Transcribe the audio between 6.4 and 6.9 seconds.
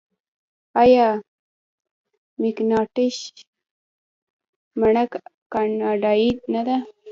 نه ده؟